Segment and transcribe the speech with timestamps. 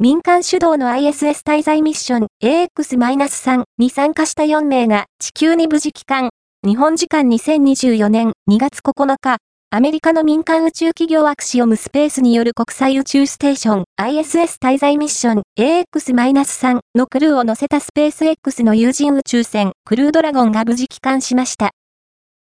[0.00, 6.30] 民間主導の ISS 滞在ミッション AX-3 に参加した4名が地球に無事帰還。
[6.64, 9.38] 日本時間2024年2月9日、
[9.72, 21.72] アメリカの民間宇宙企業アクシオムスペースによる国際宇宙ステーション ISS 滞在ミッション AX-3 のクルーを乗せたスペース X の有人宇宙船クルードラゴンが無事帰還しました。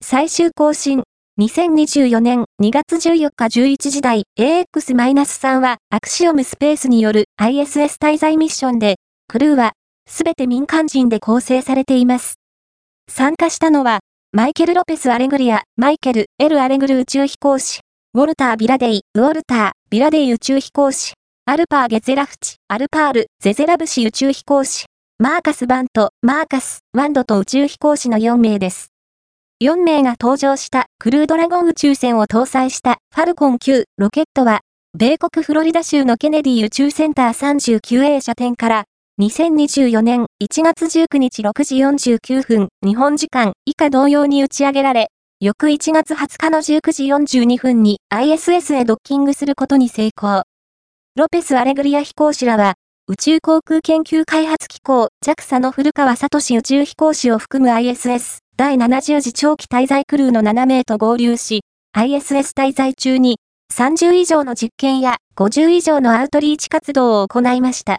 [0.04, 1.04] 最終更新
[1.38, 8.96] 2024年2月14日11時台 AX-3 はアクシオムスペースによる ISS 滞在ミッションで、
[9.28, 9.74] クルーは
[10.08, 12.36] すべて民間人で構成されています。
[13.10, 14.00] 参加したのは
[14.32, 17.82] マイケル・ロペス・アレグリア、マイケル・エル・アレグル宇宙飛行士、
[18.14, 24.86] ウォルター・ビラデイ、ウォルター、ビラデイ宇宙飛行士、アルパー・ゲゼラフチ、アルパール、ゼゼラブシ宇宙飛行士、
[25.20, 28.95] マーカス・バント、マーカス、ワンドと宇宙飛行士の4名です。
[29.64, 34.60] 4名が登場したクルードラゴン宇宙船を搭載したファルコン9ロケットは、
[34.94, 38.84] 米国フロリダ州のケネディ宇宙センター 39A 射点から
[39.22, 45.08] 2024年1月19日6時49分日本時間以下同様に打ち上げられ、
[45.40, 50.44] 翌1月20日の19時42分に ISS へドッキングすることに成功。
[51.16, 52.74] ロペス・アレグリア飛行士らは、
[53.08, 63.40] 宇宙航空研究開発機構 JAXA の古川聡宇宙飛行士を含む ISS 第70次長期滞在クルーの7名と合流し、ISS 滞在中に
[63.74, 67.94] 30以上の実験や50以上のアウトリーチ活動を行いました。